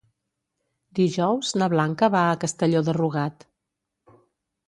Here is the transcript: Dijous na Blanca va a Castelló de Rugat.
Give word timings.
Dijous 0.99 1.51
na 1.63 1.67
Blanca 1.73 2.09
va 2.17 2.23
a 2.29 2.39
Castelló 2.45 2.83
de 2.87 2.95
Rugat. 2.99 3.49